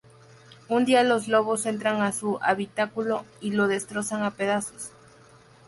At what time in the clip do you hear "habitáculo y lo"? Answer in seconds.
2.41-3.67